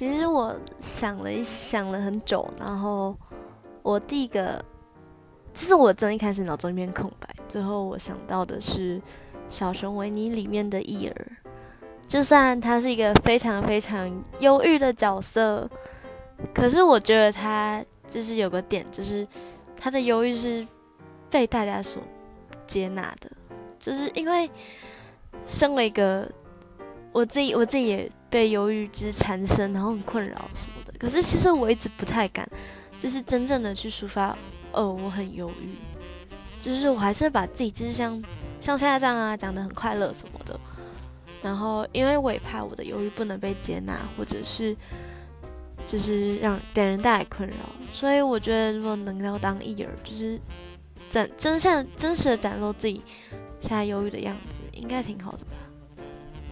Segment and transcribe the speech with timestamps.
[0.00, 3.14] 其实我想了一想了很久，然后
[3.82, 4.64] 我第一个，
[5.52, 8.98] 其实我真一开始脑中一片空白，最后我想到的是
[9.50, 11.14] 《小熊维尼》里面的伊尔，
[12.06, 15.68] 就算他是一个非常非常忧郁的角色，
[16.54, 19.28] 可是我觉得他就是有个点，就是
[19.76, 20.66] 他的忧郁是
[21.28, 22.02] 被大家所
[22.66, 23.30] 接纳的，
[23.78, 24.50] 就是因为
[25.44, 26.26] 身为一个。
[27.12, 30.92] 我自己我自己也被忧郁之缠身，然后很困扰什么的。
[30.98, 32.48] 可是其实我一直不太敢，
[33.00, 34.36] 就是真正的去抒发，
[34.72, 35.74] 哦，我很忧郁。
[36.60, 38.22] 就是我还是把自己就是像
[38.60, 40.58] 像现在这样啊，讲的很快乐什么的。
[41.42, 44.76] 然后因为我也怕我的忧郁不能被接纳，或者是
[45.86, 47.54] 就是让给人带来困扰，
[47.90, 50.38] 所以我觉得如果能够当艺人，就是
[51.08, 53.02] 展真相真实的展露自己
[53.58, 55.52] 现在忧郁的样子，应该挺好的吧。